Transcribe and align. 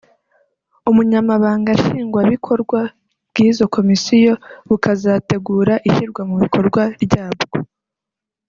ubunyamabanga 0.89 1.69
Nshingwabikorwa 1.79 2.81
bw’izo 3.29 3.63
komisiyo 3.75 4.33
bukazategura 4.69 5.73
ishyirwa 5.87 6.21
mu 6.29 6.35
bikorwa 6.43 6.83
ryabwo 7.03 7.57